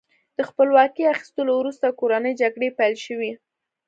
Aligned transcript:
د 0.37 0.39
خپلواکۍ 0.49 1.03
اخیستلو 1.15 1.51
وروسته 1.57 1.97
کورنۍ 1.99 2.33
جګړې 2.41 2.67
پیل 2.77 2.95
شوې. 3.05 3.31